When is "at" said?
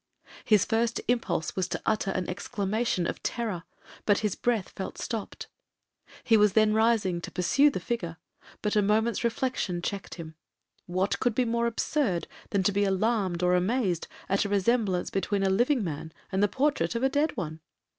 14.27-14.43